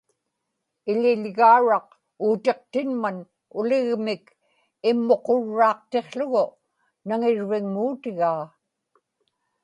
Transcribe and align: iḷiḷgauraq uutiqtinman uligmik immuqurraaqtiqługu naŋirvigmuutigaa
iḷiḷgauraq 0.91 1.89
uutiqtinman 2.25 3.17
uligmik 3.59 4.25
immuqurraaqtiqługu 4.89 6.45
naŋirvigmuutigaa 7.07 8.43